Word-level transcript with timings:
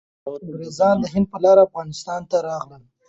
انګریزان 0.45 0.95
د 0.99 1.05
هند 1.13 1.27
په 1.31 1.37
لاره 1.43 1.61
افغانستان 1.67 2.21
ته 2.29 2.37
راغلل. 2.47 2.83